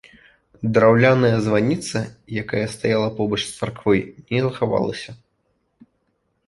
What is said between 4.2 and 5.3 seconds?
не захавалася.